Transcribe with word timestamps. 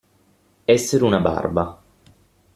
Essere 0.65 1.03
una 1.05 1.19
barba. 1.19 1.79